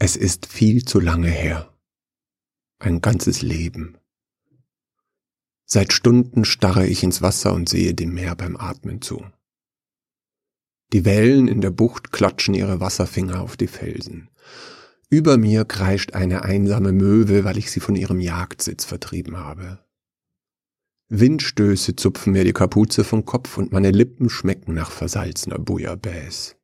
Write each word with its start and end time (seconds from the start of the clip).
Es 0.00 0.14
ist 0.14 0.46
viel 0.46 0.84
zu 0.84 1.00
lange 1.00 1.28
her. 1.28 1.76
Ein 2.78 3.00
ganzes 3.00 3.42
Leben. 3.42 3.98
Seit 5.64 5.92
Stunden 5.92 6.44
starre 6.44 6.86
ich 6.86 7.02
ins 7.02 7.20
Wasser 7.20 7.52
und 7.52 7.68
sehe 7.68 7.94
dem 7.94 8.14
Meer 8.14 8.36
beim 8.36 8.56
Atmen 8.56 9.02
zu. 9.02 9.26
Die 10.92 11.04
Wellen 11.04 11.48
in 11.48 11.60
der 11.60 11.72
Bucht 11.72 12.12
klatschen 12.12 12.54
ihre 12.54 12.78
Wasserfinger 12.78 13.40
auf 13.40 13.56
die 13.56 13.66
Felsen. 13.66 14.30
Über 15.10 15.36
mir 15.36 15.64
kreischt 15.64 16.14
eine 16.14 16.42
einsame 16.44 16.92
Möwe, 16.92 17.42
weil 17.42 17.58
ich 17.58 17.72
sie 17.72 17.80
von 17.80 17.96
ihrem 17.96 18.20
Jagdsitz 18.20 18.84
vertrieben 18.84 19.36
habe. 19.36 19.84
Windstöße 21.08 21.96
zupfen 21.96 22.34
mir 22.34 22.44
die 22.44 22.52
Kapuze 22.52 23.02
vom 23.02 23.24
Kopf 23.24 23.58
und 23.58 23.72
meine 23.72 23.90
Lippen 23.90 24.30
schmecken 24.30 24.74
nach 24.74 24.92
versalzener 24.92 25.58
Bouillabaisse. 25.58 26.57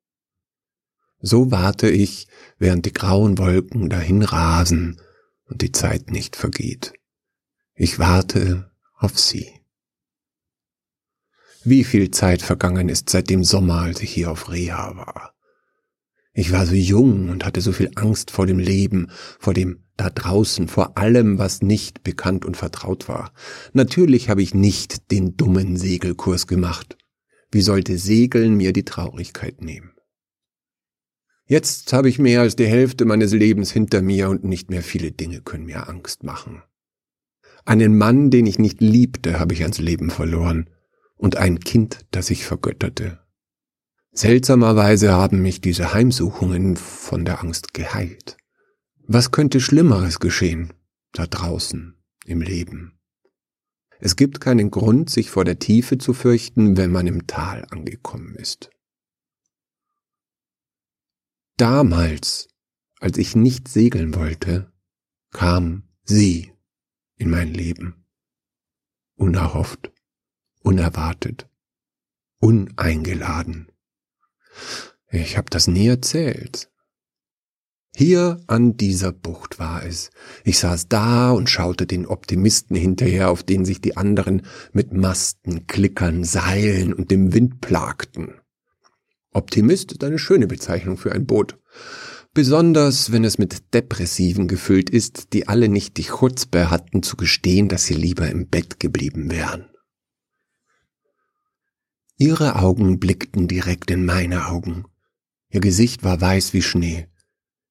So 1.27 1.51
warte 1.51 1.89
ich, 1.89 2.29
während 2.59 2.85
die 2.85 2.93
grauen 2.93 3.39
Wolken 3.39 3.89
dahin 3.89 4.23
rasen 4.23 5.01
und 5.47 5.63
die 5.63 5.73
Zeit 5.73 6.11
nicht 6.11 6.37
vergeht. 6.37 6.93
Ich 7.75 7.99
warte 7.99 8.71
auf 8.99 9.19
sie. 9.19 9.49
Wie 11.65 11.83
viel 11.83 12.11
Zeit 12.11 12.43
vergangen 12.43 12.91
ist 12.91 13.09
seit 13.09 13.31
dem 13.31 13.43
Sommer, 13.43 13.81
als 13.81 14.03
ich 14.03 14.11
hier 14.11 14.31
auf 14.31 14.53
Reha 14.53 14.99
war. 14.99 15.33
Ich 16.35 16.53
war 16.53 16.67
so 16.67 16.75
jung 16.75 17.31
und 17.31 17.47
hatte 17.47 17.63
so 17.63 17.73
viel 17.73 17.93
Angst 17.95 18.31
vor 18.31 18.45
dem 18.45 18.59
Leben, 18.59 19.11
vor 19.39 19.55
dem 19.55 19.83
da 19.97 20.11
draußen, 20.11 20.69
vor 20.69 20.99
allem, 20.99 21.39
was 21.39 21.63
nicht 21.63 22.03
bekannt 22.03 22.45
und 22.45 22.59
vertraut 22.59 23.09
war. 23.09 23.33
Natürlich 23.73 24.29
habe 24.29 24.43
ich 24.43 24.53
nicht 24.53 25.11
den 25.11 25.39
dummen 25.39 25.79
Segelkurs 25.79 26.47
gemacht. 26.47 26.99
Wie 27.51 27.63
sollte 27.63 27.97
Segeln 27.97 28.59
mir 28.59 28.75
die 28.75 28.85
Traurigkeit 28.85 29.63
nehmen? 29.63 29.94
Jetzt 31.47 31.93
habe 31.93 32.09
ich 32.09 32.19
mehr 32.19 32.41
als 32.41 32.57
die 32.57 32.67
Hälfte 32.67 33.05
meines 33.05 33.33
Lebens 33.33 33.71
hinter 33.71 34.01
mir 34.01 34.31
und 34.31 34.45
nicht 34.45 34.71
mehr 34.71 34.83
viele 34.83 35.13
Dinge 35.13 35.43
können 35.43 35.67
mir 35.67 35.89
Angst 35.89 36.25
machen. 36.25 36.63
Einen 37.67 37.97
Mann, 37.97 38.31
den 38.31 38.47
ich 38.47 38.59
nicht 38.59 38.81
liebte, 38.81 39.39
habe 39.39 39.55
ich 39.55 39.63
ans 39.63 39.79
Leben 39.79 40.11
verloren 40.11 40.71
und 41.17 41.37
ein 41.37 41.61
Kind, 41.61 42.07
das 42.11 42.31
ich 42.31 42.45
vergötterte. 42.45 43.21
Seltsamerweise 44.13 45.13
haben 45.13 45.43
mich 45.43 45.61
diese 45.61 45.93
Heimsuchungen 45.93 46.77
von 46.77 47.25
der 47.25 47.43
Angst 47.43 47.75
geheilt. 47.75 48.37
Was 49.07 49.31
könnte 49.31 49.61
Schlimmeres 49.61 50.21
geschehen 50.21 50.73
da 51.13 51.27
draußen 51.27 51.95
im 52.25 52.41
Leben? 52.41 52.99
Es 54.01 54.17
gibt 54.17 54.41
keinen 54.41 54.71
Grund, 54.71 55.11
sich 55.11 55.31
vor 55.31 55.45
der 55.45 55.59
Tiefe 55.59 55.99
zu 55.99 56.15
fürchten, 56.15 56.77
wenn 56.77 56.91
man 56.91 57.07
im 57.07 57.27
Tal 57.27 57.67
angekommen 57.71 58.35
ist. 58.35 58.71
Damals, 61.57 62.49
als 62.99 63.17
ich 63.17 63.37
nicht 63.37 63.69
segeln 63.69 64.15
wollte, 64.15 64.73
kam 65.31 65.85
sie 66.03 66.53
in 67.17 67.31
mein 67.31 67.55
Leben. 67.55 68.05
Unerhofft, 69.15 69.93
unerwartet, 70.63 71.49
uneingeladen. 72.41 73.71
Ich 75.11 75.37
habe 75.37 75.49
das 75.49 75.69
nie 75.69 75.87
erzählt. 75.87 76.71
Hier 77.97 78.41
an 78.49 78.77
dieser 78.77 79.13
Bucht 79.13 79.61
war 79.61 79.85
es. 79.85 80.11
Ich 80.43 80.59
saß 80.59 80.89
da 80.89 81.31
und 81.31 81.49
schaute 81.49 81.87
den 81.87 82.07
Optimisten 82.07 82.75
hinterher, 82.75 83.31
auf 83.31 83.45
denen 83.45 83.65
sich 83.65 83.81
die 83.81 83.97
anderen 83.97 84.43
mit 84.73 84.93
Masten, 84.93 85.69
Klickern, 85.69 86.25
Seilen 86.25 86.93
und 86.93 87.13
dem 87.13 87.33
Wind 87.33 87.61
plagten. 87.61 88.41
Optimist 89.35 89.93
ist 89.93 90.05
eine 90.05 90.19
schöne 90.19 90.47
Bezeichnung 90.47 90.97
für 90.97 91.13
ein 91.13 91.27
Boot. 91.27 91.59
Besonders 92.33 93.13
wenn 93.13 93.25
es 93.25 93.39
mit 93.39 93.75
Depressiven 93.75 94.49
gefüllt 94.49 94.91
ist, 94.91 95.33
die 95.33 95.47
alle 95.47 95.69
nicht 95.69 95.97
die 95.99 96.05
Chutzpe 96.05 96.71
hatten 96.71 97.03
zu 97.03 97.17
gestehen, 97.17 97.69
dass 97.69 97.85
sie 97.85 97.95
lieber 97.95 98.29
im 98.29 98.49
Bett 98.49 98.81
geblieben 98.81 99.31
wären. 99.31 99.69
Ihre 102.17 102.57
Augen 102.57 103.01
blickten 103.01 103.49
direkt 103.49 103.91
in 103.91 104.05
meine 104.05 104.47
Augen. 104.47 104.85
Ihr 105.51 105.61
Gesicht 105.61 106.05
war 106.05 106.21
weiß 106.21 106.53
wie 106.53 106.63
Schnee. 106.63 107.09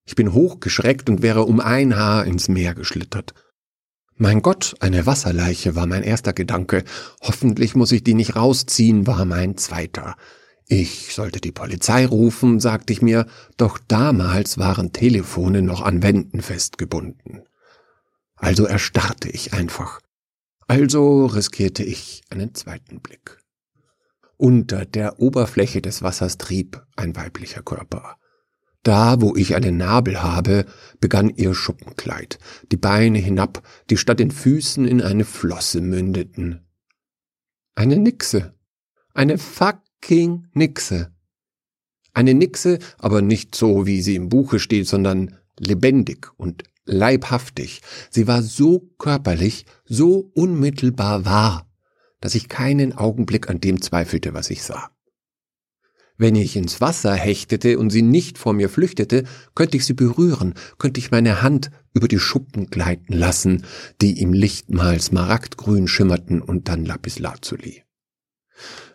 Ich 0.06 0.14
bin 0.14 0.32
hochgeschreckt 0.32 1.08
und 1.08 1.22
wäre 1.22 1.44
um 1.44 1.60
ein 1.60 1.96
Haar 1.96 2.26
ins 2.26 2.48
Meer 2.48 2.74
geschlittert. 2.74 3.34
Mein 4.16 4.42
Gott, 4.42 4.74
eine 4.80 5.06
Wasserleiche 5.06 5.74
war 5.74 5.86
mein 5.86 6.02
erster 6.02 6.32
Gedanke. 6.32 6.84
Hoffentlich 7.20 7.74
muss 7.74 7.90
ich 7.90 8.04
die 8.04 8.14
nicht 8.14 8.36
rausziehen, 8.36 9.06
war 9.06 9.24
mein 9.24 9.56
zweiter. 9.56 10.16
Ich 10.66 11.14
sollte 11.14 11.40
die 11.40 11.52
Polizei 11.52 12.06
rufen, 12.06 12.58
sagte 12.58 12.92
ich 12.92 13.02
mir, 13.02 13.26
doch 13.56 13.78
damals 13.78 14.56
waren 14.58 14.92
Telefone 14.92 15.62
noch 15.62 15.82
an 15.82 16.02
Wänden 16.02 16.40
festgebunden. 16.40 17.42
Also 18.36 18.64
erstarrte 18.64 19.28
ich 19.28 19.52
einfach. 19.52 20.00
Also 20.66 21.26
riskierte 21.26 21.82
ich 21.82 22.22
einen 22.30 22.54
zweiten 22.54 23.00
Blick. 23.00 23.38
Unter 24.36 24.86
der 24.86 25.20
Oberfläche 25.20 25.82
des 25.82 26.02
Wassers 26.02 26.38
trieb 26.38 26.84
ein 26.96 27.14
weiblicher 27.14 27.62
Körper. 27.62 28.16
Da, 28.82 29.20
wo 29.20 29.34
ich 29.36 29.54
einen 29.54 29.76
Nabel 29.76 30.22
habe, 30.22 30.66
begann 31.00 31.30
ihr 31.30 31.54
Schuppenkleid, 31.54 32.38
die 32.70 32.76
Beine 32.76 33.18
hinab, 33.18 33.62
die 33.88 33.96
statt 33.96 34.18
den 34.18 34.30
Füßen 34.30 34.86
in 34.86 35.00
eine 35.00 35.24
Flosse 35.24 35.80
mündeten. 35.80 36.66
Eine 37.74 37.96
Nixe. 37.96 38.54
Eine 39.14 39.38
Fuck 39.38 39.78
fucking 40.04 40.48
Nixe. 40.52 41.10
Eine 42.12 42.34
Nixe, 42.34 42.78
aber 42.98 43.22
nicht 43.22 43.54
so, 43.54 43.86
wie 43.86 44.02
sie 44.02 44.16
im 44.16 44.28
Buche 44.28 44.58
steht, 44.58 44.86
sondern 44.86 45.36
lebendig 45.58 46.28
und 46.36 46.64
leibhaftig. 46.84 47.80
Sie 48.10 48.26
war 48.26 48.42
so 48.42 48.90
körperlich, 48.98 49.64
so 49.86 50.30
unmittelbar 50.34 51.24
wahr, 51.24 51.70
dass 52.20 52.34
ich 52.34 52.48
keinen 52.48 52.92
Augenblick 52.92 53.48
an 53.48 53.60
dem 53.60 53.80
zweifelte, 53.80 54.34
was 54.34 54.50
ich 54.50 54.62
sah. 54.62 54.90
Wenn 56.16 56.36
ich 56.36 56.54
ins 56.54 56.80
Wasser 56.80 57.14
hechtete 57.14 57.78
und 57.78 57.90
sie 57.90 58.02
nicht 58.02 58.36
vor 58.38 58.52
mir 58.52 58.68
flüchtete, 58.68 59.24
könnte 59.54 59.78
ich 59.78 59.86
sie 59.86 59.94
berühren, 59.94 60.54
könnte 60.78 61.00
ich 61.00 61.10
meine 61.10 61.40
Hand 61.42 61.70
über 61.94 62.08
die 62.08 62.20
Schuppen 62.20 62.66
gleiten 62.66 63.14
lassen, 63.14 63.64
die 64.00 64.20
im 64.20 64.32
Licht 64.32 64.70
mal 64.70 65.00
smaragdgrün 65.00 65.88
schimmerten 65.88 66.42
und 66.42 66.68
dann 66.68 66.84
Lapislazuli. 66.84 67.83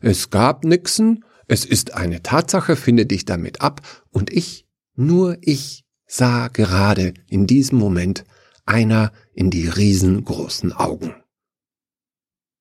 Es 0.02 0.30
gab 0.30 0.64
Nixon, 0.64 1.24
es 1.48 1.66
ist 1.66 1.94
eine 1.94 2.22
Tatsache, 2.22 2.76
finde 2.76 3.06
dich 3.06 3.26
damit 3.26 3.62
ab, 3.62 3.82
und 4.12 4.32
ich, 4.32 4.68
nur 4.96 5.38
ich, 5.42 5.86
sah 6.06 6.48
gerade 6.48 7.14
in 7.28 7.48
diesem 7.48 7.78
Moment 7.78 8.26
einer 8.66 9.12
in 9.34 9.50
die 9.50 9.68
riesengroßen 9.68 10.74
Augen. 10.74 11.16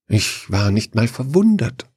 Ich 0.07 0.51
war 0.51 0.71
nicht 0.71 0.95
mal 0.95 1.09
verwundert. 1.09 1.91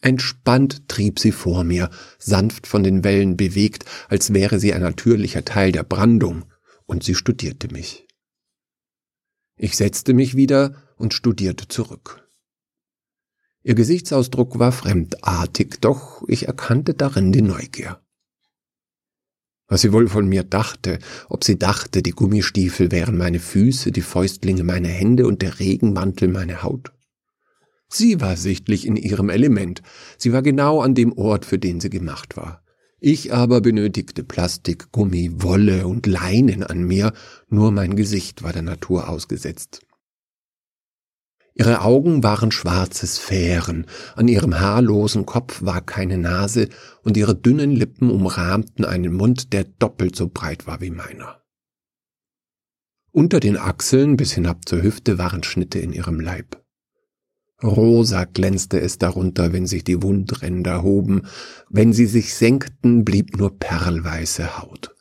Entspannt 0.00 0.88
trieb 0.88 1.18
sie 1.18 1.32
vor 1.32 1.64
mir, 1.64 1.90
sanft 2.18 2.66
von 2.66 2.82
den 2.82 3.04
Wellen 3.04 3.36
bewegt, 3.36 3.84
als 4.08 4.32
wäre 4.34 4.60
sie 4.60 4.74
ein 4.74 4.82
natürlicher 4.82 5.44
Teil 5.44 5.72
der 5.72 5.82
Brandung, 5.82 6.44
und 6.86 7.04
sie 7.04 7.14
studierte 7.14 7.68
mich. 7.68 8.06
Ich 9.56 9.76
setzte 9.76 10.12
mich 10.12 10.36
wieder 10.36 10.82
und 10.96 11.14
studierte 11.14 11.68
zurück. 11.68 12.23
Ihr 13.66 13.74
Gesichtsausdruck 13.74 14.58
war 14.58 14.72
fremdartig, 14.72 15.80
doch 15.80 16.22
ich 16.28 16.46
erkannte 16.46 16.92
darin 16.92 17.32
die 17.32 17.40
Neugier. 17.40 17.98
Was 19.68 19.80
sie 19.80 19.92
wohl 19.94 20.06
von 20.06 20.28
mir 20.28 20.44
dachte, 20.44 20.98
ob 21.30 21.44
sie 21.44 21.58
dachte, 21.58 22.02
die 22.02 22.10
Gummistiefel 22.10 22.92
wären 22.92 23.16
meine 23.16 23.40
Füße, 23.40 23.90
die 23.90 24.02
Fäustlinge 24.02 24.64
meine 24.64 24.88
Hände 24.88 25.26
und 25.26 25.40
der 25.40 25.58
Regenmantel 25.60 26.28
meine 26.28 26.62
Haut. 26.62 26.92
Sie 27.88 28.20
war 28.20 28.36
sichtlich 28.36 28.86
in 28.86 28.96
ihrem 28.96 29.30
Element, 29.30 29.80
sie 30.18 30.34
war 30.34 30.42
genau 30.42 30.82
an 30.82 30.94
dem 30.94 31.16
Ort, 31.16 31.46
für 31.46 31.58
den 31.58 31.80
sie 31.80 31.90
gemacht 31.90 32.36
war. 32.36 32.62
Ich 33.00 33.32
aber 33.32 33.62
benötigte 33.62 34.24
Plastik, 34.24 34.92
Gummi, 34.92 35.30
Wolle 35.36 35.86
und 35.86 36.06
Leinen 36.06 36.64
an 36.64 36.84
mir, 36.84 37.14
nur 37.48 37.72
mein 37.72 37.96
Gesicht 37.96 38.42
war 38.42 38.52
der 38.52 38.62
Natur 38.62 39.08
ausgesetzt. 39.08 39.80
Ihre 41.56 41.82
Augen 41.82 42.24
waren 42.24 42.50
schwarze 42.50 43.06
Sphären, 43.06 43.86
an 44.16 44.26
ihrem 44.26 44.58
haarlosen 44.58 45.24
Kopf 45.24 45.62
war 45.62 45.80
keine 45.80 46.18
Nase 46.18 46.68
und 47.02 47.16
ihre 47.16 47.36
dünnen 47.36 47.70
Lippen 47.70 48.10
umrahmten 48.10 48.84
einen 48.84 49.14
Mund, 49.14 49.52
der 49.52 49.62
doppelt 49.62 50.16
so 50.16 50.28
breit 50.28 50.66
war 50.66 50.80
wie 50.80 50.90
meiner. 50.90 51.42
Unter 53.12 53.38
den 53.38 53.56
Achseln 53.56 54.16
bis 54.16 54.32
hinab 54.32 54.68
zur 54.68 54.82
Hüfte 54.82 55.16
waren 55.18 55.44
Schnitte 55.44 55.78
in 55.78 55.92
ihrem 55.92 56.18
Leib. 56.18 56.60
Rosa 57.62 58.24
glänzte 58.24 58.80
es 58.80 58.98
darunter, 58.98 59.52
wenn 59.52 59.68
sich 59.68 59.84
die 59.84 60.02
Wundränder 60.02 60.82
hoben, 60.82 61.22
wenn 61.70 61.92
sie 61.92 62.06
sich 62.06 62.34
senkten, 62.34 63.04
blieb 63.04 63.36
nur 63.36 63.56
perlweiße 63.56 64.58
Haut. 64.58 64.96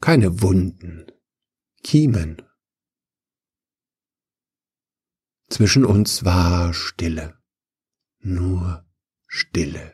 Keine 0.00 0.42
Wunden, 0.42 1.06
Kiemen 1.84 2.42
zwischen 5.48 5.84
uns 5.84 6.24
war 6.24 6.74
Stille, 6.74 7.34
nur 8.20 8.84
Stille. 9.26 9.92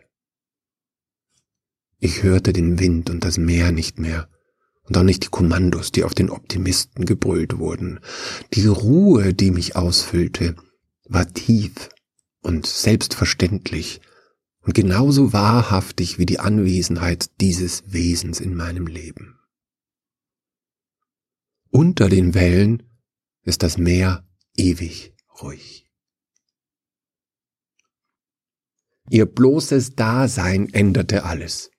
Ich 1.99 2.23
hörte 2.23 2.53
den 2.53 2.79
Wind 2.79 3.11
und 3.11 3.25
das 3.25 3.39
Meer 3.39 3.73
nicht 3.73 3.99
mehr, 3.99 4.29
und 4.85 4.97
auch 4.97 5.05
nicht 5.05 5.25
die 5.25 5.29
Kommandos, 5.29 5.93
die 5.93 6.05
auf 6.05 6.15
den 6.15 6.31
Optimisten 6.31 7.07
gebrüllt 7.07 7.59
wurden. 7.59 8.01
Die 8.55 8.67
Ruhe, 8.67 9.33
die 9.33 9.51
mich 9.51 9.77
ausfüllte, 9.77 10.57
war 11.05 11.33
tief 11.33 11.89
und 12.41 12.67
selbstverständlich 12.67 14.01
und 14.63 14.75
genauso 14.75 15.33
wahrhaftig 15.33 16.19
wie 16.19 16.27
die 16.27 16.41
Anwesenheit 16.41 17.31
dieses 17.41 17.85
Wesens 17.93 18.41
in 18.41 18.55
meinem 18.55 18.87
Leben. 18.87 19.39
Unter 21.71 22.09
den 22.09 22.35
Wellen 22.35 22.83
ist 23.45 23.63
das 23.63 23.79
Meer 23.79 24.27
ewig 24.57 25.15
ruhig. 25.41 25.87
Ihr 29.11 29.27
bloßes 29.27 29.95
Dasein 29.95 30.69
änderte 30.73 31.25
alles. 31.25 31.71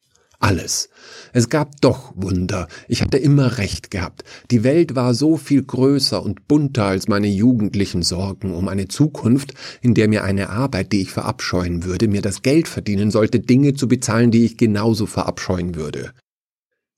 Alles. 0.43 0.89
Es 1.31 1.47
gab 1.47 1.79
doch 1.79 2.11
Wunder. 2.17 2.67
Ich 2.89 3.01
hatte 3.01 3.17
immer 3.17 3.59
recht 3.59 3.91
gehabt. 3.91 4.25
Die 4.51 4.65
Welt 4.65 4.93
war 4.93 5.13
so 5.13 5.37
viel 5.37 5.63
größer 5.63 6.21
und 6.21 6.49
bunter 6.49 6.83
als 6.83 7.07
meine 7.07 7.29
jugendlichen 7.29 8.03
Sorgen 8.03 8.53
um 8.53 8.67
eine 8.67 8.89
Zukunft, 8.89 9.53
in 9.81 9.93
der 9.93 10.09
mir 10.09 10.25
eine 10.25 10.49
Arbeit, 10.49 10.91
die 10.91 11.01
ich 11.01 11.11
verabscheuen 11.11 11.85
würde, 11.85 12.09
mir 12.09 12.21
das 12.21 12.41
Geld 12.41 12.67
verdienen 12.67 13.09
sollte, 13.09 13.39
Dinge 13.39 13.73
zu 13.73 13.87
bezahlen, 13.87 14.31
die 14.31 14.43
ich 14.43 14.57
genauso 14.57 15.05
verabscheuen 15.05 15.75
würde. 15.75 16.11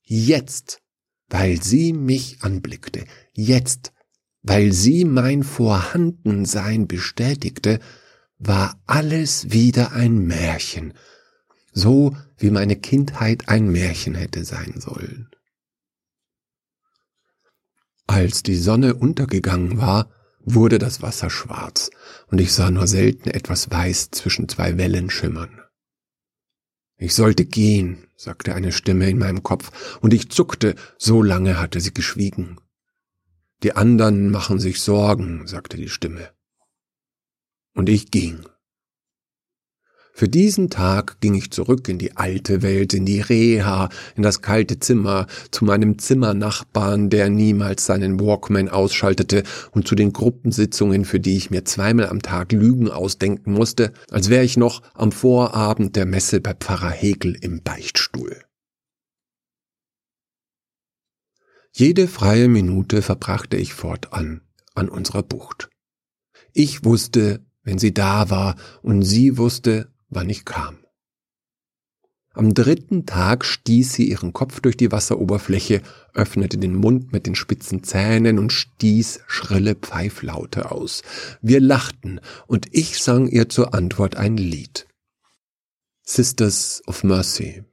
Jetzt, 0.02 0.80
weil 1.28 1.62
sie 1.62 1.92
mich 1.92 2.38
anblickte, 2.40 3.04
jetzt, 3.32 3.92
weil 4.46 4.72
sie 4.72 5.04
mein 5.04 5.42
Vorhandensein 5.42 6.86
bestätigte, 6.86 7.80
war 8.38 8.80
alles 8.86 9.50
wieder 9.50 9.92
ein 9.92 10.18
Märchen, 10.18 10.94
so 11.72 12.16
wie 12.38 12.50
meine 12.50 12.76
Kindheit 12.76 13.48
ein 13.48 13.70
Märchen 13.70 14.14
hätte 14.14 14.44
sein 14.44 14.74
sollen. 14.76 15.28
Als 18.06 18.44
die 18.44 18.54
Sonne 18.54 18.94
untergegangen 18.94 19.78
war, 19.78 20.10
wurde 20.44 20.78
das 20.78 21.02
Wasser 21.02 21.28
schwarz, 21.28 21.90
und 22.28 22.40
ich 22.40 22.52
sah 22.52 22.70
nur 22.70 22.86
selten 22.86 23.28
etwas 23.28 23.68
weiß 23.68 24.12
zwischen 24.12 24.48
zwei 24.48 24.78
Wellen 24.78 25.10
schimmern. 25.10 25.60
Ich 26.98 27.14
sollte 27.14 27.44
gehen, 27.44 28.06
sagte 28.16 28.54
eine 28.54 28.70
Stimme 28.70 29.10
in 29.10 29.18
meinem 29.18 29.42
Kopf, 29.42 29.98
und 30.00 30.14
ich 30.14 30.30
zuckte, 30.30 30.76
so 30.98 31.20
lange 31.20 31.58
hatte 31.58 31.80
sie 31.80 31.92
geschwiegen. 31.92 32.60
Die 33.62 33.74
anderen 33.74 34.30
machen 34.30 34.58
sich 34.58 34.80
Sorgen, 34.80 35.46
sagte 35.46 35.76
die 35.76 35.88
Stimme. 35.88 36.30
Und 37.74 37.88
ich 37.88 38.10
ging. 38.10 38.40
Für 40.18 40.30
diesen 40.30 40.70
Tag 40.70 41.20
ging 41.20 41.34
ich 41.34 41.50
zurück 41.50 41.90
in 41.90 41.98
die 41.98 42.16
alte 42.16 42.62
Welt, 42.62 42.94
in 42.94 43.04
die 43.04 43.20
Reha, 43.20 43.90
in 44.14 44.22
das 44.22 44.40
kalte 44.40 44.80
Zimmer, 44.80 45.26
zu 45.50 45.66
meinem 45.66 45.98
Zimmernachbarn, 45.98 47.10
der 47.10 47.28
niemals 47.28 47.84
seinen 47.84 48.18
Walkman 48.18 48.70
ausschaltete, 48.70 49.42
und 49.72 49.86
zu 49.86 49.94
den 49.94 50.14
Gruppensitzungen, 50.14 51.04
für 51.04 51.20
die 51.20 51.36
ich 51.36 51.50
mir 51.50 51.66
zweimal 51.66 52.08
am 52.08 52.22
Tag 52.22 52.52
Lügen 52.52 52.90
ausdenken 52.90 53.52
musste, 53.52 53.92
als 54.10 54.30
wäre 54.30 54.42
ich 54.42 54.56
noch 54.56 54.80
am 54.94 55.12
Vorabend 55.12 55.96
der 55.96 56.06
Messe 56.06 56.40
bei 56.40 56.54
Pfarrer 56.54 56.92
Hegel 56.92 57.36
im 57.38 57.62
Beichtstuhl. 57.62 58.45
Jede 61.78 62.08
freie 62.08 62.48
Minute 62.48 63.02
verbrachte 63.02 63.58
ich 63.58 63.74
fortan 63.74 64.40
an 64.74 64.88
unserer 64.88 65.22
Bucht. 65.22 65.68
Ich 66.54 66.86
wusste, 66.86 67.44
wenn 67.64 67.76
sie 67.76 67.92
da 67.92 68.30
war, 68.30 68.56
und 68.80 69.02
sie 69.02 69.36
wusste, 69.36 69.92
wann 70.08 70.30
ich 70.30 70.46
kam. 70.46 70.78
Am 72.32 72.54
dritten 72.54 73.04
Tag 73.04 73.44
stieß 73.44 73.92
sie 73.92 74.08
ihren 74.08 74.32
Kopf 74.32 74.60
durch 74.60 74.78
die 74.78 74.90
Wasseroberfläche, 74.90 75.82
öffnete 76.14 76.56
den 76.56 76.74
Mund 76.74 77.12
mit 77.12 77.26
den 77.26 77.34
spitzen 77.34 77.82
Zähnen 77.82 78.38
und 78.38 78.54
stieß 78.54 79.20
schrille 79.26 79.74
Pfeiflaute 79.74 80.70
aus. 80.70 81.02
Wir 81.42 81.60
lachten, 81.60 82.22
und 82.46 82.68
ich 82.70 83.02
sang 83.02 83.28
ihr 83.28 83.50
zur 83.50 83.74
Antwort 83.74 84.16
ein 84.16 84.38
Lied. 84.38 84.86
Sisters 86.04 86.82
of 86.86 87.04
Mercy, 87.04 87.64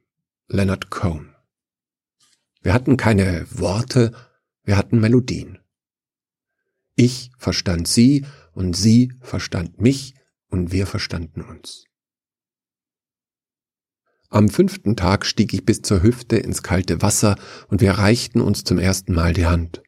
Leonard 0.48 0.90
Cohen. 0.90 1.33
Wir 2.64 2.72
hatten 2.72 2.96
keine 2.96 3.46
Worte, 3.50 4.12
wir 4.64 4.78
hatten 4.78 4.98
Melodien. 4.98 5.58
Ich 6.96 7.30
verstand 7.36 7.86
sie 7.86 8.24
und 8.52 8.74
sie 8.74 9.12
verstand 9.20 9.82
mich 9.82 10.14
und 10.48 10.72
wir 10.72 10.86
verstanden 10.86 11.42
uns. 11.42 11.84
Am 14.30 14.48
fünften 14.48 14.96
Tag 14.96 15.26
stieg 15.26 15.52
ich 15.52 15.66
bis 15.66 15.82
zur 15.82 16.02
Hüfte 16.02 16.38
ins 16.38 16.62
kalte 16.62 17.02
Wasser 17.02 17.36
und 17.68 17.82
wir 17.82 17.92
reichten 17.92 18.40
uns 18.40 18.64
zum 18.64 18.78
ersten 18.78 19.12
Mal 19.12 19.34
die 19.34 19.46
Hand. 19.46 19.82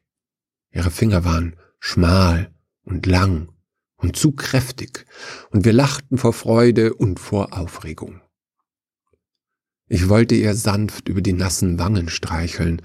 Ihre 0.71 0.91
Finger 0.91 1.25
waren 1.25 1.55
schmal 1.79 2.53
und 2.83 3.07
lang 3.07 3.51
und 3.95 4.15
zu 4.15 4.33
kräftig, 4.33 5.07
und 5.49 5.65
wir 5.65 5.73
lachten 5.73 6.19
vor 6.19 6.31
Freude 6.31 6.93
und 6.93 7.19
vor 7.19 7.57
Aufregung. 7.57 8.21
Ich 9.87 10.09
wollte 10.09 10.35
ihr 10.35 10.53
sanft 10.53 11.07
über 11.07 11.21
die 11.21 11.33
nassen 11.33 11.79
Wangen 11.79 12.09
streicheln 12.09 12.81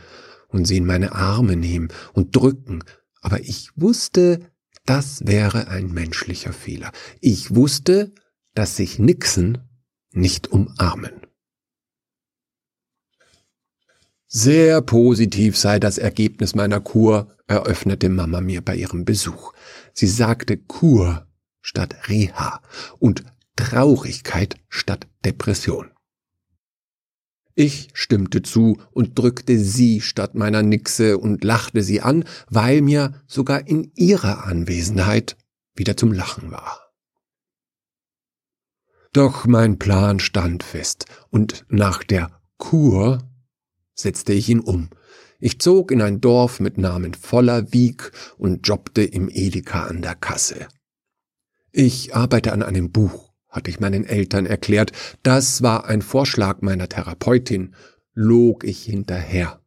und 0.49 0.67
sie 0.67 0.77
in 0.77 0.87
meine 0.87 1.13
Arme 1.13 1.57
nehmen 1.57 1.89
und 2.13 2.37
drücken, 2.37 2.85
aber 3.21 3.41
ich 3.41 3.71
wusste, 3.77 4.53
das 4.85 5.27
wäre 5.27 5.69
ein 5.69 5.93
menschlicher 5.93 6.53
Fehler. 6.53 6.93
Ich 7.21 7.55
wusste, 7.55 8.13
dass 8.55 8.77
sich 8.77 8.99
Nixen 8.99 9.59
nicht 10.13 10.49
umarmen. 10.49 11.13
Sehr 14.27 14.81
positiv 14.81 15.59
sei 15.59 15.79
das 15.79 15.99
Ergebnis 15.99 16.55
meiner 16.55 16.81
Kur, 16.81 17.37
eröffnete 17.47 18.09
Mama 18.09 18.41
mir 18.41 18.63
bei 18.63 18.77
ihrem 18.77 19.05
Besuch. 19.05 19.53
Sie 19.93 20.07
sagte 20.07 20.57
Kur 20.57 21.27
statt 21.61 22.09
Reha 22.09 22.63
und 22.99 23.25
Traurigkeit 23.57 24.57
statt 24.69 25.07
Depression. 25.25 25.92
Ich 27.55 27.91
stimmte 27.93 28.43
zu 28.43 28.79
und 28.93 29.19
drückte 29.19 29.59
sie 29.59 30.01
statt 30.01 30.35
meiner 30.35 30.63
Nixe 30.63 31.19
und 31.19 31.45
lachte 31.45 31.83
sie 31.83 32.01
an, 32.01 32.25
weil 32.49 32.81
mir 32.81 33.23
sogar 33.27 33.67
in 33.67 33.93
ihrer 33.95 34.45
Anwesenheit 34.45 35.37
wieder 35.75 35.97
zum 35.97 36.13
Lachen 36.13 36.51
war. 36.51 36.93
Doch 39.13 39.45
mein 39.45 39.79
Plan 39.79 40.21
stand 40.21 40.63
fest, 40.63 41.05
und 41.29 41.67
nach 41.69 42.03
der 42.03 42.41
Kur 42.57 43.29
setzte 43.95 44.33
ich 44.33 44.49
ihn 44.49 44.61
um. 44.61 44.89
Ich 45.39 45.59
zog 45.59 45.91
in 45.91 46.01
ein 46.01 46.21
Dorf 46.21 46.61
mit 46.61 46.79
Namen 46.79 47.13
Vollerwieg 47.13 48.13
und 48.39 48.67
jobbte 48.67 49.03
im 49.03 49.29
Edeka 49.29 49.85
an 49.85 50.01
der 50.01 50.15
Kasse. 50.15 50.69
Ich 51.73 52.15
arbeite 52.15 52.53
an 52.53 52.63
einem 52.63 52.91
Buch, 52.91 53.32
hatte 53.53 53.71
ich 53.71 53.79
meinen 53.79 54.05
Eltern 54.05 54.47
erklärt. 54.47 54.91
Das 55.23 55.63
war 55.63 55.85
ein 55.85 56.03
Vorschlag 56.03 56.63
meiner 56.63 56.89
Therapeutin, 56.89 57.77
log 58.15 58.65
ich 58.65 58.83
hinterher. 58.83 59.61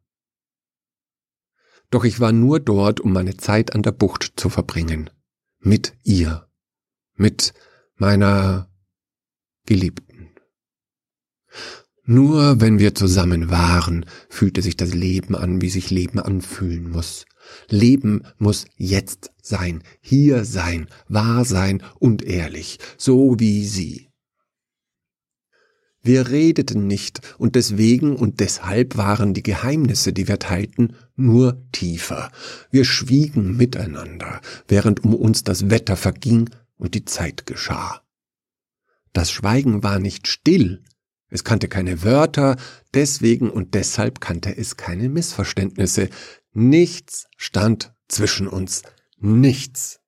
Doch 1.90 2.04
ich 2.04 2.20
war 2.20 2.32
nur 2.32 2.60
dort, 2.60 3.00
um 3.00 3.12
meine 3.12 3.36
Zeit 3.36 3.74
an 3.74 3.82
der 3.82 3.92
Bucht 3.92 4.34
zu 4.36 4.50
verbringen. 4.50 5.08
Mit 5.60 5.94
ihr. 6.02 6.48
Mit 7.14 7.54
meiner 7.94 8.68
Geliebten. 9.64 10.05
Nur 12.08 12.60
wenn 12.60 12.78
wir 12.78 12.94
zusammen 12.94 13.50
waren, 13.50 14.06
fühlte 14.28 14.62
sich 14.62 14.76
das 14.76 14.94
Leben 14.94 15.34
an, 15.34 15.60
wie 15.60 15.68
sich 15.68 15.90
Leben 15.90 16.20
anfühlen 16.20 16.88
muss. 16.88 17.26
Leben 17.68 18.22
muss 18.38 18.66
jetzt 18.76 19.32
sein, 19.42 19.82
hier 20.00 20.44
sein, 20.44 20.86
wahr 21.08 21.44
sein 21.44 21.82
und 21.98 22.22
ehrlich, 22.22 22.78
so 22.96 23.40
wie 23.40 23.66
sie. 23.66 24.08
Wir 26.00 26.28
redeten 26.28 26.86
nicht, 26.86 27.20
und 27.38 27.56
deswegen 27.56 28.14
und 28.14 28.38
deshalb 28.38 28.96
waren 28.96 29.34
die 29.34 29.42
Geheimnisse, 29.42 30.12
die 30.12 30.28
wir 30.28 30.38
teilten, 30.38 30.94
nur 31.16 31.60
tiefer. 31.72 32.30
Wir 32.70 32.84
schwiegen 32.84 33.56
miteinander, 33.56 34.40
während 34.68 35.02
um 35.02 35.12
uns 35.12 35.42
das 35.42 35.70
Wetter 35.70 35.96
verging 35.96 36.50
und 36.76 36.94
die 36.94 37.04
Zeit 37.04 37.46
geschah. 37.46 38.02
Das 39.12 39.32
Schweigen 39.32 39.82
war 39.82 39.98
nicht 39.98 40.28
still, 40.28 40.84
es 41.28 41.42
kannte 41.44 41.68
keine 41.68 42.02
Wörter, 42.04 42.56
deswegen 42.94 43.50
und 43.50 43.74
deshalb 43.74 44.20
kannte 44.20 44.56
es 44.56 44.76
keine 44.76 45.08
Missverständnisse. 45.08 46.08
Nichts 46.52 47.26
stand 47.36 47.94
zwischen 48.08 48.46
uns. 48.46 48.82
Nichts. 49.18 50.00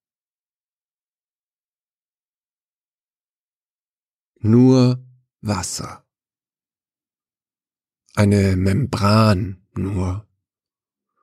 Nur 4.41 5.05
Wasser. 5.41 6.05
Eine 8.15 8.57
Membran 8.57 9.67
nur. 9.75 10.27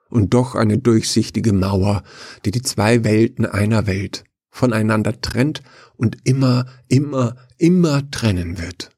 Und 0.09 0.33
doch 0.33 0.55
eine 0.55 0.77
durchsichtige 0.77 1.53
Mauer, 1.53 2.03
die 2.43 2.51
die 2.51 2.61
zwei 2.61 3.03
Welten 3.03 3.45
einer 3.45 3.87
Welt 3.87 4.23
voneinander 4.49 5.19
trennt 5.19 5.61
und 5.95 6.17
immer, 6.25 6.65
immer, 6.87 7.35
immer 7.57 8.09
trennen 8.11 8.57
wird. 8.57 8.94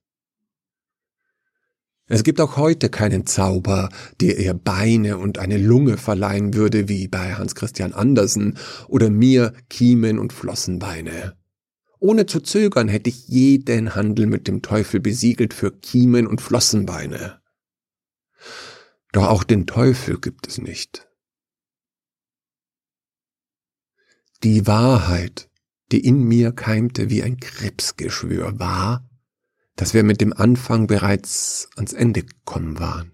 Es 2.10 2.24
gibt 2.24 2.40
auch 2.40 2.56
heute 2.56 2.90
keinen 2.90 3.26
Zauber, 3.26 3.90
der 4.22 4.40
ihr 4.40 4.54
Beine 4.54 5.18
und 5.18 5.40
eine 5.40 5.58
Lunge 5.58 5.98
verleihen 5.98 6.54
würde, 6.54 6.88
wie 6.88 7.10
bei 7.10 7.36
Hans 7.36 7.54
Christian 7.54 7.94
Andersen 7.94 8.58
oder 8.88 9.10
mir 9.10 9.54
Kiemen 9.70 10.18
und 10.18 10.32
Flossenbeine. 10.32 11.36
Ohne 12.00 12.26
zu 12.26 12.40
zögern 12.40 12.88
hätte 12.88 13.10
ich 13.10 13.28
jeden 13.28 13.96
Handel 13.96 14.28
mit 14.28 14.48
dem 14.48 14.62
Teufel 14.62 15.02
besiegelt 15.02 15.54
für 15.54 15.72
Kiemen 15.72 16.28
und 16.28 16.40
Flossenbeine. 16.40 17.42
Doch 19.12 19.28
auch 19.28 19.44
den 19.44 19.68
Teufel 19.68 20.20
gibt 20.20 20.48
es 20.48 20.60
nicht. 20.60 21.08
Die 24.44 24.68
Wahrheit, 24.68 25.50
die 25.92 26.06
in 26.06 26.24
mir 26.24 26.52
keimte 26.52 27.10
wie 27.10 27.24
ein 27.24 27.38
Krebsgeschwür, 27.38 28.60
war, 28.60 29.10
dass 29.78 29.94
wir 29.94 30.04
mit 30.04 30.20
dem 30.20 30.34
Anfang 30.34 30.88
bereits 30.88 31.70
ans 31.78 31.94
Ende 31.94 32.24
gekommen 32.24 32.80
waren. 32.80 33.14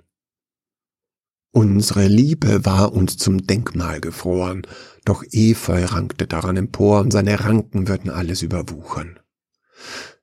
Unsere 1.51 2.07
Liebe 2.07 2.65
war 2.65 2.93
uns 2.93 3.17
zum 3.17 3.45
Denkmal 3.45 4.01
gefroren, 4.01 4.65
doch 5.05 5.23
Efeu 5.29 5.85
rankte 5.85 6.25
daran 6.25 6.57
empor 6.57 7.01
und 7.01 7.11
seine 7.11 7.41
Ranken 7.41 7.87
würden 7.87 8.09
alles 8.09 8.41
überwuchern. 8.41 9.19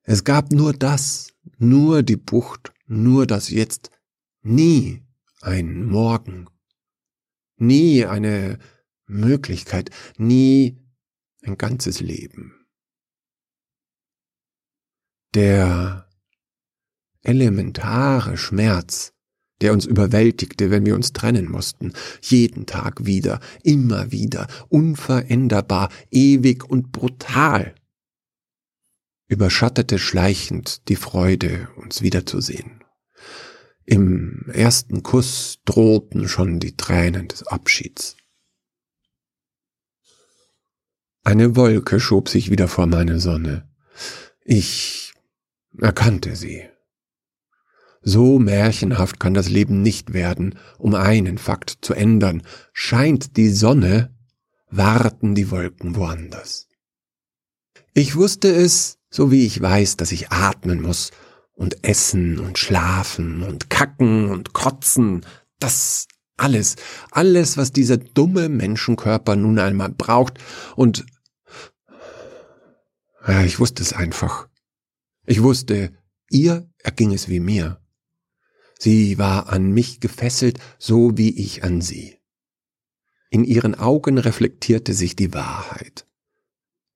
Es 0.03 0.25
gab 0.25 0.51
nur 0.51 0.73
das, 0.73 1.29
nur 1.59 2.03
die 2.03 2.17
Bucht, 2.17 2.73
nur 2.87 3.29
das 3.29 3.51
Jetzt, 3.51 3.91
nie 4.43 5.05
ein 5.41 5.85
Morgen, 5.85 6.49
nie 7.57 8.07
eine 8.07 8.59
Möglichkeit, 9.07 9.91
nie 10.17 10.83
ein 11.43 11.57
ganzes 11.59 12.01
Leben. 12.01 12.67
Der 15.35 16.10
elementare 17.23 18.37
Schmerz, 18.37 19.13
der 19.61 19.73
uns 19.73 19.85
überwältigte, 19.85 20.71
wenn 20.71 20.87
wir 20.87 20.95
uns 20.95 21.13
trennen 21.13 21.51
mussten, 21.51 21.93
jeden 22.23 22.67
Tag 22.67 23.05
wieder, 23.05 23.41
immer 23.63 24.11
wieder, 24.11 24.47
unveränderbar, 24.69 25.91
ewig 26.11 26.65
und 26.65 26.93
brutal, 26.93 27.75
überschattete 29.29 29.99
schleichend 29.99 30.89
die 30.89 30.97
Freude, 30.97 31.69
uns 31.77 32.03
wiederzusehen. 32.03 32.83
Im 33.85 34.47
ersten 34.53 35.03
Kuss 35.03 35.59
drohten 35.65 36.29
schon 36.29 36.61
die 36.61 36.77
Tränen 36.77 37.29
des 37.29 37.47
Abschieds. 37.47 38.17
Eine 41.23 41.55
Wolke 41.55 42.01
schob 42.01 42.29
sich 42.29 42.51
wieder 42.51 42.67
vor 42.67 42.87
meine 42.87 43.21
Sonne. 43.21 43.69
Ich 44.43 45.13
erkannte 45.79 46.35
sie. 46.35 46.70
So 48.03 48.39
märchenhaft 48.39 49.21
kann 49.21 49.35
das 49.35 49.49
Leben 49.49 49.83
nicht 49.83 50.13
werden, 50.13 50.59
um 50.79 50.95
einen 50.95 51.39
Fakt 51.39 51.79
zu 51.83 51.95
ändern. 51.95 52.43
Scheint 52.73 53.37
die 53.37 53.51
Sonne, 53.51 54.15
warten 54.71 55.35
die 55.35 55.51
Wolken 55.51 55.97
woanders. 55.97 56.69
Ich 57.93 58.17
wusste 58.17 58.49
es, 58.49 58.99
so 59.11 59.31
wie 59.31 59.45
ich 59.45 59.61
weiß, 59.61 59.97
dass 59.97 60.13
ich 60.13 60.31
atmen 60.31 60.81
muss 60.81 61.11
und 61.55 61.85
essen 61.85 62.39
und 62.39 62.59
schlafen 62.59 63.43
und 63.43 63.69
kacken 63.69 64.31
und 64.31 64.53
kotzen, 64.55 65.27
das 65.59 66.09
alles, 66.39 66.77
alles, 67.11 67.59
was 67.59 67.73
dieser 67.73 67.99
dumme 67.99 68.49
Menschenkörper 68.49 69.37
nun 69.37 69.59
einmal 69.59 69.91
braucht 69.91 70.39
und 70.75 71.05
ja, 73.27 73.43
ich 73.45 73.61
wusste 73.61 73.83
es 73.83 73.93
einfach. 73.93 74.49
Ich 75.27 75.43
wusste, 75.43 75.93
ihr 76.31 76.71
erging 76.79 77.13
es 77.13 77.29
wie 77.29 77.41
mir. 77.41 77.79
Sie 78.83 79.19
war 79.19 79.51
an 79.51 79.73
mich 79.73 80.01
gefesselt, 80.01 80.59
so 80.79 81.19
wie 81.19 81.39
ich 81.39 81.65
an 81.65 81.83
sie. 81.83 82.17
In 83.29 83.45
ihren 83.45 83.75
Augen 83.75 84.17
reflektierte 84.17 84.95
sich 84.95 85.15
die 85.15 85.35
Wahrheit. 85.35 86.07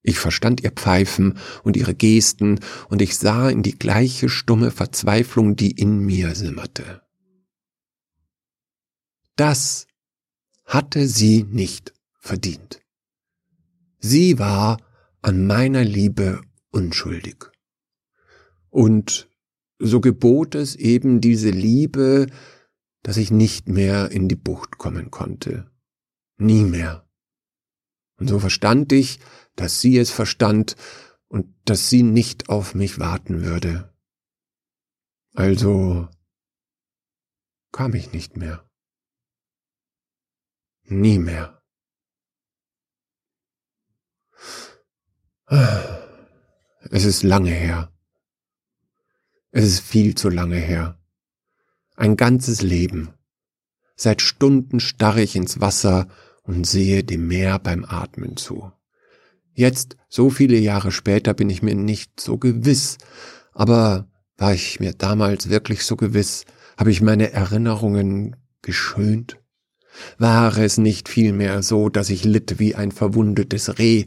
Ich 0.02 0.18
verstand 0.18 0.62
ihr 0.62 0.70
Pfeifen 0.70 1.38
und 1.62 1.76
ihre 1.76 1.94
Gesten, 1.94 2.60
und 2.88 3.02
ich 3.02 3.18
sah 3.18 3.50
in 3.50 3.62
die 3.62 3.78
gleiche 3.78 4.30
stumme 4.30 4.70
Verzweiflung, 4.70 5.56
die 5.56 5.72
in 5.72 5.98
mir 5.98 6.34
simmerte. 6.34 7.02
Das 9.36 9.86
hatte 10.64 11.06
sie 11.06 11.42
nicht 11.42 11.92
verdient. 12.18 12.80
Sie 13.98 14.38
war 14.38 14.78
an 15.20 15.46
meiner 15.46 15.84
Liebe 15.84 16.40
unschuldig. 16.70 17.44
Und 18.70 19.28
so 19.86 20.00
gebot 20.00 20.54
es 20.54 20.76
eben 20.76 21.20
diese 21.20 21.50
Liebe, 21.50 22.26
dass 23.02 23.16
ich 23.16 23.30
nicht 23.30 23.68
mehr 23.68 24.10
in 24.10 24.28
die 24.28 24.36
Bucht 24.36 24.78
kommen 24.78 25.10
konnte. 25.10 25.70
Nie 26.36 26.64
mehr. 26.64 27.08
Und 28.16 28.28
so 28.28 28.38
verstand 28.38 28.92
ich, 28.92 29.20
dass 29.56 29.80
sie 29.80 29.98
es 29.98 30.10
verstand 30.10 30.76
und 31.28 31.54
dass 31.64 31.90
sie 31.90 32.02
nicht 32.02 32.48
auf 32.48 32.74
mich 32.74 32.98
warten 32.98 33.42
würde. 33.42 33.92
Also 35.34 36.08
kam 37.72 37.94
ich 37.94 38.12
nicht 38.12 38.36
mehr. 38.36 38.68
Nie 40.84 41.18
mehr. 41.18 41.62
Es 46.90 47.04
ist 47.04 47.22
lange 47.22 47.50
her. 47.50 47.93
Es 49.56 49.66
ist 49.66 49.80
viel 49.82 50.16
zu 50.16 50.30
lange 50.30 50.56
her. 50.56 50.98
Ein 51.94 52.16
ganzes 52.16 52.60
Leben. 52.60 53.10
Seit 53.94 54.20
Stunden 54.20 54.80
starre 54.80 55.22
ich 55.22 55.36
ins 55.36 55.60
Wasser 55.60 56.08
und 56.42 56.66
sehe 56.66 57.04
dem 57.04 57.28
Meer 57.28 57.60
beim 57.60 57.84
Atmen 57.84 58.36
zu. 58.36 58.72
Jetzt, 59.52 59.96
so 60.08 60.28
viele 60.28 60.58
Jahre 60.58 60.90
später, 60.90 61.34
bin 61.34 61.50
ich 61.50 61.62
mir 61.62 61.76
nicht 61.76 62.18
so 62.18 62.36
gewiss, 62.36 62.98
aber 63.52 64.08
war 64.36 64.52
ich 64.52 64.80
mir 64.80 64.92
damals 64.92 65.48
wirklich 65.48 65.84
so 65.84 65.94
gewiss? 65.94 66.46
Habe 66.76 66.90
ich 66.90 67.00
meine 67.00 67.30
Erinnerungen 67.30 68.34
geschönt? 68.60 69.38
War 70.18 70.58
es 70.58 70.78
nicht 70.78 71.08
vielmehr 71.08 71.62
so, 71.62 71.90
dass 71.90 72.10
ich 72.10 72.24
litt 72.24 72.58
wie 72.58 72.74
ein 72.74 72.90
verwundetes 72.90 73.78
Reh, 73.78 74.06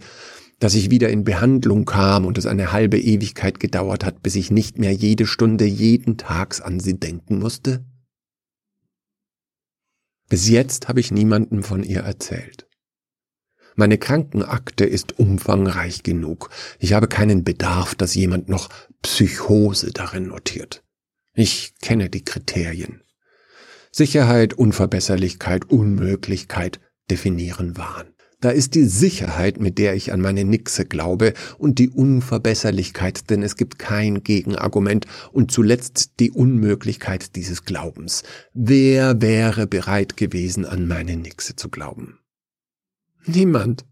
dass 0.59 0.73
ich 0.73 0.89
wieder 0.89 1.09
in 1.09 1.23
Behandlung 1.23 1.85
kam 1.85 2.25
und 2.25 2.37
es 2.37 2.45
eine 2.45 2.71
halbe 2.71 2.99
Ewigkeit 2.99 3.59
gedauert 3.59 4.03
hat, 4.03 4.23
bis 4.23 4.35
ich 4.35 4.51
nicht 4.51 4.79
mehr 4.79 4.91
jede 4.91 5.27
Stunde 5.27 5.65
jeden 5.65 6.17
Tags 6.17 6.61
an 6.61 6.79
sie 6.79 6.99
denken 6.99 7.39
musste? 7.39 7.85
Bis 10.29 10.49
jetzt 10.49 10.87
habe 10.87 10.99
ich 10.99 11.11
niemandem 11.11 11.63
von 11.63 11.83
ihr 11.83 12.01
erzählt. 12.01 12.67
Meine 13.75 13.99
Krankenakte 13.99 14.85
ist 14.85 15.19
umfangreich 15.19 16.01
genug. 16.01 16.49
Ich 16.79 16.93
habe 16.93 17.07
keinen 17.07 17.43
Bedarf, 17.43 17.93
dass 17.93 18.15
jemand 18.15 18.49
noch 18.49 18.69
Psychose 19.03 19.91
darin 19.91 20.27
notiert. 20.27 20.83
Ich 21.35 21.75
kenne 21.79 22.09
die 22.09 22.23
Kriterien. 22.23 23.03
Sicherheit, 23.91 24.55
Unverbesserlichkeit, 24.55 25.69
Unmöglichkeit 25.69 26.79
definieren 27.09 27.77
Wahn. 27.77 28.16
Da 28.39 28.51
ist 28.51 28.75
die 28.75 28.83
Sicherheit, 28.83 29.59
mit 29.59 29.79
der 29.79 29.95
ich 29.95 30.13
an 30.13 30.21
meine 30.21 30.43
Nixe 30.43 30.85
glaube, 30.85 31.33
und 31.57 31.79
die 31.79 31.89
Unverbesserlichkeit, 31.89 33.31
denn 33.31 33.41
es 33.41 33.55
gibt 33.55 33.79
kein 33.79 34.23
Gegenargument, 34.23 35.07
und 35.31 35.51
zuletzt 35.51 36.19
die 36.19 36.29
Unmöglichkeit 36.29 37.35
dieses 37.35 37.65
Glaubens. 37.65 38.21
Wer 38.53 39.21
wäre 39.21 39.65
bereit 39.65 40.17
gewesen, 40.17 40.65
an 40.65 40.87
meine 40.87 41.17
Nixe 41.17 41.55
zu 41.55 41.69
glauben? 41.69 42.19
Niemand. 43.25 43.85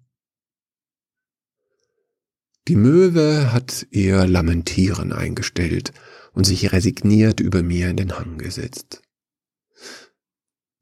Die 2.68 2.76
Möwe 2.76 3.52
hat 3.52 3.88
ihr 3.90 4.28
Lamentieren 4.28 5.12
eingestellt 5.12 5.92
und 6.34 6.46
sich 6.46 6.72
resigniert 6.72 7.40
über 7.40 7.64
mir 7.64 7.90
in 7.90 7.98
den 7.98 8.18
Hang 8.18 8.38
gesetzt. 8.38 9.02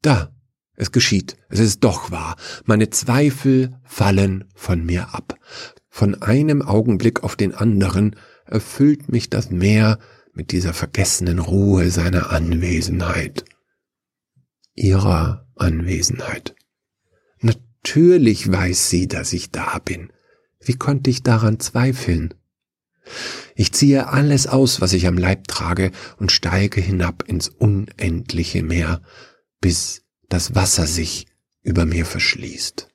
Da, 0.02 0.34
es 0.76 0.92
geschieht, 0.92 1.36
es 1.48 1.60
ist 1.60 1.84
doch 1.84 2.10
wahr, 2.10 2.36
meine 2.64 2.90
Zweifel 2.90 3.78
fallen 3.84 4.44
von 4.54 4.84
mir 4.84 5.14
ab. 5.14 5.38
Von 5.88 6.20
einem 6.22 6.62
Augenblick 6.62 7.22
auf 7.22 7.36
den 7.36 7.54
anderen 7.54 8.16
erfüllt 8.46 9.10
mich 9.10 9.30
das 9.30 9.50
Meer 9.50 9.98
mit 10.32 10.50
dieser 10.50 10.74
vergessenen 10.74 11.38
Ruhe 11.38 11.90
seiner 11.90 12.30
Anwesenheit. 12.30 13.44
Ihrer 14.74 15.46
Anwesenheit. 15.54 16.56
Natürlich 17.40 18.50
weiß 18.50 18.90
sie, 18.90 19.06
dass 19.06 19.32
ich 19.32 19.52
da 19.52 19.78
bin. 19.78 20.12
Wie 20.60 20.74
konnte 20.74 21.10
ich 21.10 21.22
daran 21.22 21.60
zweifeln? 21.60 22.34
Ich 23.54 23.72
ziehe 23.72 24.08
alles 24.08 24.46
aus, 24.46 24.80
was 24.80 24.92
ich 24.94 25.06
am 25.06 25.18
Leib 25.18 25.46
trage, 25.46 25.92
und 26.18 26.32
steige 26.32 26.80
hinab 26.80 27.22
ins 27.28 27.48
unendliche 27.48 28.62
Meer, 28.62 29.02
bis 29.60 30.03
das 30.28 30.54
Wasser 30.54 30.86
sich 30.86 31.26
über 31.62 31.86
mir 31.86 32.06
verschließt. 32.06 32.88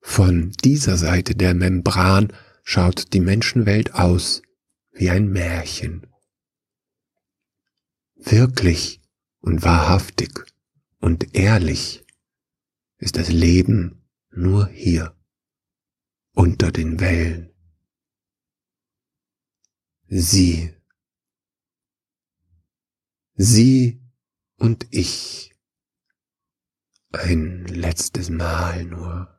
Von 0.00 0.52
dieser 0.64 0.96
Seite 0.96 1.34
der 1.34 1.54
Membran 1.54 2.32
schaut 2.62 3.12
die 3.12 3.20
Menschenwelt 3.20 3.94
aus 3.94 4.42
wie 4.92 5.10
ein 5.10 5.28
Märchen. 5.28 6.06
Wirklich 8.14 9.00
und 9.40 9.62
wahrhaftig 9.62 10.30
und 10.98 11.34
ehrlich 11.36 12.04
ist 12.96 13.16
das 13.16 13.28
Leben 13.28 14.08
nur 14.30 14.66
hier, 14.68 15.16
unter 16.32 16.72
den 16.72 17.00
Wellen. 17.00 17.50
Sie, 20.08 20.74
sie 23.34 24.00
und 24.58 24.86
ich, 24.90 25.54
ein 27.12 27.64
letztes 27.66 28.28
Mal 28.28 28.84
nur. 28.84 29.37